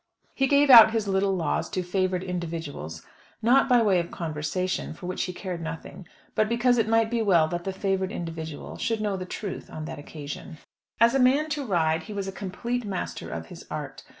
[0.33, 3.05] He gave out his little laws to favoured individuals;
[3.43, 7.21] not by way of conversation, for which he cared nothing, but because it might be
[7.21, 10.57] well that the favoured individual should know the truth on that occasion.
[10.99, 14.01] As a man to ride he was a complete master of his art.